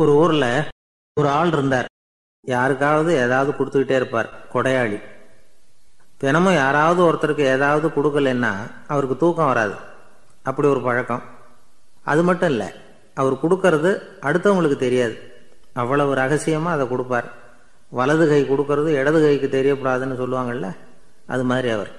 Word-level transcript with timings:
ஒரு 0.00 0.12
ஊர்ல 0.14 0.46
ஒரு 1.20 1.28
ஆள் 1.28 1.52
இருந்தார். 1.52 1.86
யாருக்காவது 2.46 3.14
ஏதாவது 3.14 3.50
கொடுத்துக்கிட்டே 3.52 3.96
இருப்பார் 4.00 4.28
கொடையாளி. 4.52 5.02
தினமும் 6.16 6.54
யாராவது 6.54 7.00
ஒருத்தருக்கு 7.08 7.38
ஏதாவது 7.38 7.88
கொடுக்கலன்னா 7.88 8.52
அவருக்கு 8.86 9.16
தூக்கம் 9.16 9.46
வராது. 9.46 9.74
அப்படி 10.42 10.68
ஒரு 10.68 10.80
பழக்கம். 10.80 11.22
அது 12.02 12.22
மட்டும் 12.22 12.48
இல்லை 12.48 12.68
அவர் 13.14 13.32
கொடுக்கறது 13.32 13.90
அடுத்தவங்களுக்கு 14.28 14.76
தெரியாது. 14.76 15.16
அவ்வளவு 15.72 16.14
ரகசியமாக 16.14 16.76
அதை 16.76 16.88
கொடுப்பார். 16.88 17.28
வலது 17.90 18.28
கை 18.28 18.40
கொடுக்கறது 18.44 18.88
இடது 19.00 19.20
கைக்கு 19.26 19.48
தெரியக்கூடாதுன்னு 19.58 20.20
சொல்லுவாங்கள்ல 20.22 20.76
அது 21.26 21.44
மாதிரி 21.44 21.70
அவர். 21.70 21.90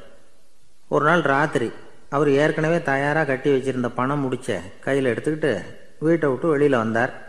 ஒரு 0.90 1.06
நாள் 1.06 1.22
ராத்திரி 1.22 1.72
அவர் 2.10 2.30
ஏற்கனவே 2.30 2.82
தயாராக 2.82 3.26
கட்டி 3.26 3.50
வச்சிருந்த 3.56 3.92
பணம் 3.96 4.24
முடிச்ச 4.26 4.60
கையில் 4.80 5.12
எடுத்துக்கிட்டு 5.14 5.52
வீட்டை 6.00 6.30
விட்டு 6.30 6.48
வெளியில் 6.48 6.84
வந்தார். 6.84 7.28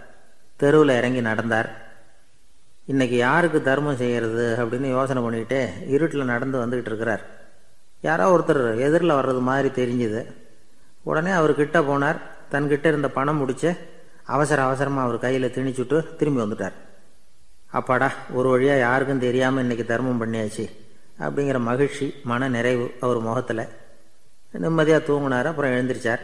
தெருவில் 0.60 0.98
இறங்கி 1.00 1.20
நடந்தார். 1.20 1.68
இன்றைக்கி 2.92 3.16
யாருக்கு 3.26 3.58
தர்மம் 3.68 4.00
செய்கிறது 4.02 4.44
அப்படின்னு 4.60 4.88
யோசனை 4.96 5.20
பண்ணிட்டு 5.22 5.58
இருட்டில் 5.94 6.30
நடந்து 6.32 6.56
வந்துக்கிட்டு 6.62 6.90
இருக்கிறார். 6.92 7.22
யாரோ 8.08 8.26
ஒருத்தர் 8.34 8.62
எதிரில் 8.86 9.18
வர்றது 9.18 9.40
மாதிரி 9.48 9.68
தெரிஞ்சுது. 9.80 10.20
உடனே 11.10 11.32
அவர் 11.38 11.52
கிட்டே 11.60 11.80
போனார். 11.90 12.18
தன்கிட்ட 12.52 12.86
இருந்த 12.92 13.08
பணம் 13.16 13.40
முடித்து 13.40 13.70
அவசர 14.34 14.58
அவசரமாக 14.68 15.06
அவர் 15.06 15.24
கையில் 15.24 15.54
திணிச்சுட்டு 15.56 15.98
திரும்பி 16.18 16.40
வந்துட்டார். 16.42 16.76
அப்பாடா 17.78 18.08
ஒரு 18.38 18.48
வழியாக 18.48 18.84
யாருக்கும் 18.86 19.24
தெரியாமல் 19.26 19.64
இன்றைக்கி 19.64 19.84
தர்மம் 19.90 20.20
பண்ணியாச்சு 20.22 20.64
அப்படிங்கிற 21.24 21.58
மகிழ்ச்சி 21.68 22.06
மன 22.30 22.48
நிறைவு 22.56 22.86
அவர் 23.04 23.20
முகத்தில். 23.28 23.64
நிம்மதியாக 24.64 25.06
தூங்கினார் 25.08 25.48
அப்புறம் 25.50 25.74
எழுந்திரிச்சார். 25.76 26.22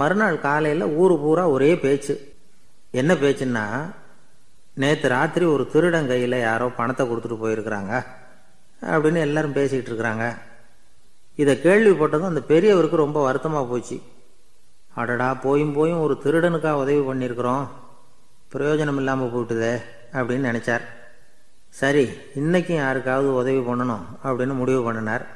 மறுநாள் 0.00 0.38
காலையில் 0.46 0.84
ஊர் 1.02 1.14
பூரா 1.22 1.44
ஒரே 1.54 1.70
பேச்சு. 1.84 2.14
என்ன 2.90 3.14
பேச்சுன்னா 3.14 3.64
நேற்று 4.74 5.08
ராத்திரி 5.08 5.44
ஒரு 5.44 5.64
திருடன் 5.72 6.06
கையில் 6.06 6.36
யாரோ 6.40 6.68
பணத்தை 6.68 7.06
கொடுத்துட்டு 7.06 7.36
போயிருக்கிறாங்க 7.42 7.92
அப்படின்னு 8.92 9.20
எல்லாரும் 9.26 9.52
பேசிக்கிட்டு 9.52 9.90
இருக்கிறாங்க 9.90 10.36
இதை 11.34 11.54
கேள்விப்பட்டதும் 11.62 12.30
அந்த 12.30 12.42
பெரியவருக்கு 12.48 12.96
ரொம்ப 12.96 13.22
வருத்தமாக 13.22 13.66
போச்சு. 13.66 14.02
அடடா 14.94 15.34
போயும் 15.34 15.72
போயும் 15.72 16.00
ஒரு 16.00 16.18
திருடனுக்காக 16.24 16.82
உதவி 16.82 17.00
பண்ணியிருக்கிறோம். 17.08 17.66
பிரயோஜனம் 18.52 18.96
இல்லாமல் 18.96 19.32
போயிட்டுதே 19.34 19.74
அப்படின்னு 20.12 20.50
நினச்சார். 20.50 20.84
சரி 21.68 22.04
இன்றைக்கும் 22.34 22.76
யாருக்காவது 22.76 23.34
உதவி 23.34 23.58
பண்ணணும் 23.58 24.04
அப்படின்னு 24.24 24.54
முடிவு 24.54 24.82
பண்ணினார். 24.82 25.26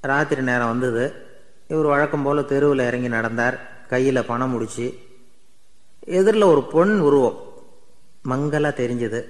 ராத்திரி 0.00 0.42
நேரம் 0.42 0.68
வந்தது. 0.68 1.04
இவர் 1.68 1.84
வழக்கம் 1.84 2.22
போல் 2.22 2.46
தெருவில் 2.46 2.88
இறங்கி 2.88 3.08
நடந்தார். 3.08 3.58
கையில் 3.88 4.28
பணம் 4.30 4.50
முடிச்சு 4.50 4.86
எதிரில் 6.06 6.42
ஒரு 6.42 6.62
பெண் 6.62 6.98
உருவம். 6.98 7.38
மங்கலாக 8.22 8.82
தெரிஞ்சது. 8.82 9.24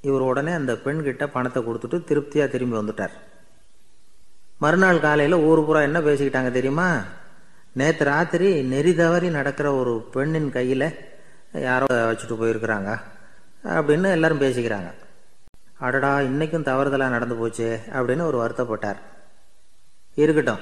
இவர் 0.00 0.20
உடனே 0.20 0.52
அந்த 0.52 0.72
பெண்கிட்ட 0.72 1.26
பணத்தை 1.26 1.62
கொடுத்துட்டு 1.62 2.04
திருப்தியாக 2.04 2.50
திரும்பி 2.50 2.76
வந்துட்டார். 2.76 3.10
மறுநாள் 4.58 5.00
காலையில் 5.00 5.36
ஊர் 5.36 5.64
பூரா 5.64 5.80
என்ன 5.80 6.00
பேசிக்கிட்டாங்க 6.00 6.50
தெரியுமா? 6.50 7.02
நேற்று 7.72 8.04
ராத்திரி 8.04 8.62
நெறி 8.62 8.94
தவறி 8.94 9.30
நடக்கிற 9.30 9.72
ஒரு 9.72 10.08
பெண்ணின் 10.12 10.50
கையில் 10.50 10.94
யாரோ 11.52 11.86
வச்சுட்டு 11.90 12.36
போயிருக்கிறாங்க 12.40 13.00
அப்படின்னு 13.64 14.10
எல்லாரும் 14.10 14.40
பேசிக்கிறாங்க. 14.40 14.92
அடடா 15.78 16.20
இன்றைக்கும் 16.20 16.62
தவறுதலாக 16.62 17.08
நடந்து 17.08 17.34
போச்சு 17.34 17.80
அப்படின்னு 17.92 18.26
ஒரு 18.26 18.38
வருத்தப்பட்டார். 18.42 18.96
இருக்கட்டும் 20.14 20.58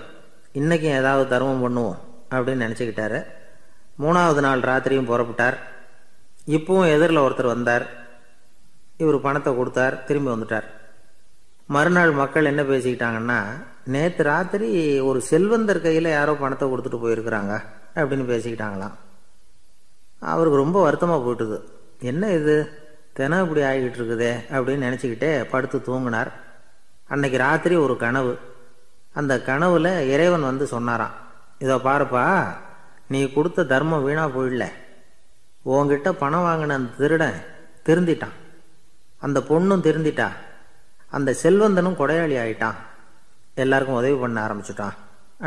இன்றைக்கும் 0.53 0.91
ஏதாவது 0.91 1.29
தர்மம் 1.29 1.63
பண்ணுவோம் 1.65 1.99
அப்படின்னு 2.31 2.67
நினச்சிக்கிட்டாரு. 2.67 3.25
மூணாவது 4.05 4.41
நாள் 4.41 4.69
ராத்திரியும் 4.71 5.11
புறப்பட்டார். 5.11 5.57
இப்பவும் 6.57 6.93
எதிரில் 6.95 7.25
ஒருத்தர் 7.25 7.55
வந்தார். 7.55 7.85
இவர் 9.03 9.25
பணத்தை 9.27 9.51
கொடுத்தார் 9.57 10.05
திரும்பி 10.05 10.31
வந்துட்டார். 10.31 10.67
மறுநாள் 11.75 12.13
மக்கள் 12.21 12.51
என்ன 12.51 12.63
பேசிக்கிட்டாங்கன்னா 12.63 13.39
நேற்று 13.95 14.23
ராத்திரி 14.25 14.69
ஒரு 15.01 15.21
செல்வந்தர் 15.21 15.81
கையில் 15.81 16.09
யாரோ 16.17 16.33
பணத்தை 16.35 16.67
கொடுத்துட்டு 16.69 16.99
போயிருக்கிறாங்க 17.05 17.53
அப்படின்னு 17.95 18.27
பேசிக்கிட்டாங்களாம். 18.33 18.97
அவருக்கு 20.33 20.63
ரொம்ப 20.63 20.79
வருத்தமாக 20.83 21.21
போயிட்டுது. 21.25 21.59
என்ன 22.11 22.31
இது? 22.39 22.57
தினம் 23.13 23.43
இப்படி 23.45 23.63
ஆகிக்கிட்டு 23.69 23.99
இருக்குதே 24.01 24.33
அப்படின்னு 24.55 24.87
நினச்சிக்கிட்டே 24.89 25.31
படுத்து 25.51 25.79
தூங்கினார். 25.89 26.31
அன்னைக்கு 27.09 27.39
ராத்திரி 27.39 27.75
ஒரு 27.77 27.97
கனவு. 27.97 28.35
அந்த 29.13 29.33
கனவில் 29.49 29.93
இறைவன் 30.13 30.49
வந்து 30.51 30.67
சொன்னாராம். 30.67 31.17
இதோ 31.59 31.75
பாருப்பா 31.89 32.25
நீ 33.15 33.21
கொடுத்த 33.33 33.69
தர்மம் 33.73 34.05
வீணாக 34.07 34.31
போயிடல 34.35 34.65
உன்கிட்ட 35.73 36.09
பணம் 36.23 36.47
வாங்கின 36.47 36.77
அந்த 36.79 36.91
திருடன் 37.01 37.39
திருந்திட்டான். 37.87 38.37
அந்த 39.25 39.39
பொண்ணும் 39.51 39.85
திருந்திட்டா. 39.87 40.29
அந்த 41.17 41.31
செல்வந்தனும் 41.43 41.99
கொடையாளி 42.01 42.37
ஆயிட்டான். 42.45 42.79
எல்லாருக்கும் 43.65 44.01
உதவி 44.01 44.17
பண்ண 44.23 44.37
ஆரம்பிச்சுட்டான் 44.47 44.97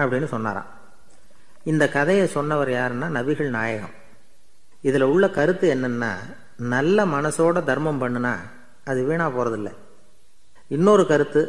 அப்படின்னு 0.02 0.28
சொன்னாராம். 0.34 0.70
இந்த 1.72 1.84
கதையை 1.96 2.26
சொன்னவர் 2.36 2.72
யாருன்னா 2.78 3.08
நபிகள் 3.18 3.56
நாயகம். 3.58 3.96
இதில் 4.88 5.10
உள்ள 5.12 5.26
கருத்து 5.38 5.68
என்னென்னா 5.76 6.12
நல்ல 6.74 7.06
மனசோட 7.14 7.64
தர்மம் 7.70 8.02
பண்ணுனா 8.02 8.34
அது 8.90 9.00
வீணாக 9.08 9.32
போகிறதில்ல 9.36 9.70
இன்னொரு 10.76 11.04
கருத்து 11.12 11.42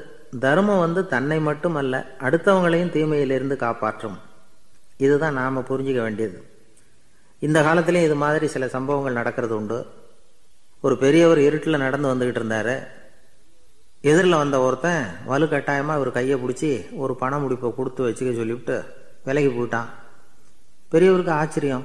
தர்மம் 0.44 0.84
வந்து 0.84 1.02
தன்னை 1.14 1.38
மட்டுமல்ல 1.48 1.96
அடுத்தவங்களையும் 2.26 2.94
தீமையிலிருந்து 2.96 3.56
காப்பாற்றும். 3.64 4.18
இதுதான் 4.96 5.34
நாம் 5.34 5.66
புரிஞ்சுக்க 5.68 6.02
வேண்டியது. 6.02 6.44
இந்த 7.38 7.60
காலத்துலேயும் 7.62 8.08
இது 8.08 8.14
மாதிரி 8.14 8.46
சில 8.46 8.68
சம்பவங்கள் 8.68 9.12
நடக்கிறது 9.12 9.56
உண்டு. 9.56 9.86
ஒரு 10.80 10.98
பெரியவர் 10.98 11.38
இருட்டில் 11.38 11.82
நடந்து 11.84 12.14
வந்துக்கிட்டு 12.14 12.40
இருந்தார். 12.42 12.88
எதிரில் 14.00 14.40
வந்த 14.42 14.60
ஒருத்தன் 14.60 15.04
வலு 15.24 15.48
கட்டாயமாக 15.48 16.00
இவர் 16.00 16.12
கையை 16.12 16.36
பிடிச்சி 16.42 16.96
ஒரு 16.96 17.16
பணம் 17.16 17.44
முடிப்பை 17.44 17.74
கொடுத்து 17.74 18.08
வச்சுக்க 18.08 18.34
சொல்லிவிட்டு 18.36 18.84
விலகி 19.24 19.46
போயிட்டான். 19.46 19.88
பெரியவருக்கு 20.92 21.30
ஆச்சரியம். 21.30 21.84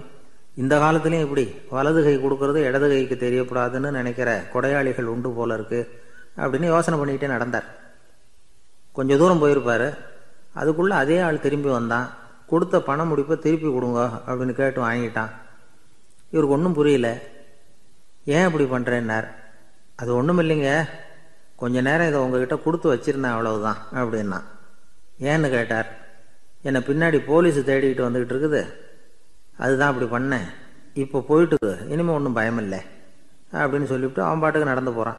இந்த 0.55 0.79
காலத்துலேயும் 0.79 1.21
இப்படி 1.21 1.55
வலது 1.69 2.03
கை 2.03 2.15
கொடுக்கறது 2.17 2.55
இடது 2.55 2.87
கைக்கு 2.87 3.15
தெரியக்கூடாதுன்னு 3.15 3.91
நினைக்கிற 3.91 4.47
கொடையாளிகள் 4.53 5.11
உண்டு 5.13 5.29
போல 5.31 5.57
இருக்குது 5.57 5.87
அப்படின்னு 6.37 6.65
யோசனை 6.65 6.99
பண்ணிக்கிட்டே 6.99 7.27
நடந்தார். 7.27 7.67
கொஞ்சம் 8.91 9.17
தூரம் 9.17 9.43
போயிருப்பார். 9.43 9.97
அதுக்குள்ளே 10.53 10.95
அதே 10.95 11.19
ஆள் 11.19 11.39
திரும்பி 11.39 11.69
வந்தான். 11.69 12.07
கொடுத்த 12.51 12.81
பண 12.89 13.03
முடிப்பை 13.05 13.35
திருப்பி 13.45 13.69
கொடுங்க 13.73 14.01
அப்படின்னு 14.27 14.53
கேட்டு 14.59 14.79
வாங்கிட்டான். 14.85 15.31
இவருக்கு 16.31 16.55
ஒன்றும் 16.55 16.77
புரியல. 16.79 17.09
ஏன் 18.25 18.45
இப்படி 18.45 18.65
பண்ணுறேன்னார் 18.65 19.27
அது 19.95 20.15
ஒன்றும் 20.15 20.39
இல்லைங்க. 20.39 20.71
கொஞ்ச 21.61 21.81
நேரம் 21.81 22.07
இதை 22.07 22.19
உங்ககிட்ட 22.19 22.55
கொடுத்து 22.57 22.87
வச்சிருந்தேன் 22.95 23.35
அவ்வளவுதான் 23.35 23.77
அப்படின்னா. 23.93 24.39
ஏன்னு 25.29 25.49
கேட்டார். 25.49 25.89
என்னை 26.61 26.81
பின்னாடி 26.81 27.19
போலீஸ் 27.25 27.67
தேடிக்கிட்டு 27.69 28.05
வந்துக்கிட்டு 28.07 28.35
இருக்குது. 28.35 28.61
அதுதான் 29.57 29.91
அப்படி 29.93 30.25
பண்ணேன். 30.25 30.47
இப்போ 30.93 31.19
போயிட்டு 31.27 31.57
இனிமேல் 31.89 32.15
ஒன்றும் 32.15 32.35
பயமில்லை. 32.35 32.81
அப்படின்னு 33.51 33.91
சொல்லிவிட்டு 33.91 34.23
அவன் 34.23 34.39
பாட்டுக்கு 34.39 34.67
நடந்து 34.67 34.91
போகிறான் 34.91 35.15